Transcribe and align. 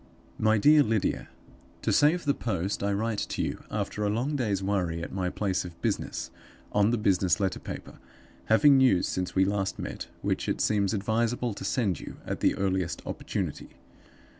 "MY 0.39 0.57
DEAR 0.57 0.81
LYDIA 0.81 1.29
To 1.83 1.93
save 1.93 2.25
the 2.25 2.33
post, 2.33 2.81
I 2.81 2.91
write 2.91 3.19
to 3.19 3.43
you, 3.43 3.63
after 3.69 4.03
a 4.03 4.09
long 4.09 4.35
day's 4.35 4.63
worry 4.63 5.03
at 5.03 5.13
my 5.13 5.29
place 5.29 5.63
of 5.63 5.79
business, 5.79 6.31
on 6.71 6.89
the 6.89 6.97
business 6.97 7.39
letter 7.39 7.59
paper, 7.59 7.99
having 8.45 8.77
news 8.79 9.07
since 9.07 9.35
we 9.35 9.45
last 9.45 9.77
met 9.77 10.07
which 10.23 10.49
it 10.49 10.59
seems 10.59 10.95
advisable 10.95 11.53
to 11.53 11.63
send 11.63 11.99
you 11.99 12.17
at 12.25 12.39
the 12.39 12.55
earliest 12.55 13.03
opportunity. 13.05 13.75